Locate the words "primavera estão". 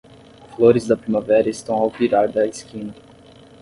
0.97-1.75